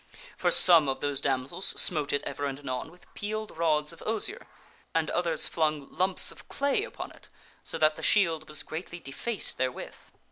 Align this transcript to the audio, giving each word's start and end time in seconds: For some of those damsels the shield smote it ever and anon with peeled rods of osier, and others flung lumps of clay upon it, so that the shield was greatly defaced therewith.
For 0.35 0.49
some 0.49 0.89
of 0.89 0.99
those 0.99 1.21
damsels 1.21 1.73
the 1.73 1.77
shield 1.77 1.81
smote 1.85 2.11
it 2.13 2.23
ever 2.25 2.45
and 2.47 2.57
anon 2.57 2.89
with 2.89 3.13
peeled 3.13 3.55
rods 3.55 3.93
of 3.93 4.01
osier, 4.03 4.47
and 4.95 5.11
others 5.11 5.45
flung 5.47 5.87
lumps 5.95 6.31
of 6.31 6.47
clay 6.47 6.83
upon 6.83 7.11
it, 7.11 7.29
so 7.63 7.77
that 7.77 7.97
the 7.97 8.01
shield 8.01 8.47
was 8.49 8.63
greatly 8.63 8.99
defaced 8.99 9.59
therewith. 9.59 9.93